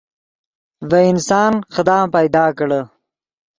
ڤے 0.89 1.01
انسان 1.13 1.53
خدان 1.73 2.03
پیدا 2.13 2.45
کڑے 2.57 2.81